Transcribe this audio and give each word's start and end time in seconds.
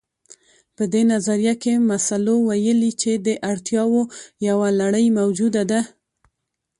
په 0.75 0.83
دې 0.93 1.01
نظريه 1.13 1.53
کې 1.63 1.73
مسلو 1.89 2.35
ويلي 2.49 2.91
چې 3.01 3.11
د 3.27 3.27
اړتياوو 3.51 4.01
يوه 4.47 4.67
لړۍ 4.79 5.05
موجوده 5.19 5.61
ده. 5.71 5.81